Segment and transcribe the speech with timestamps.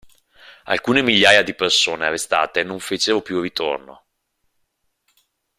[0.63, 4.07] Alcune migliaia di persone arrestate non fecero più ritorno.